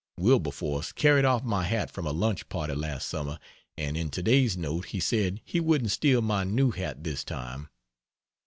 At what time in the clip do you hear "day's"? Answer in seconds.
4.23-4.57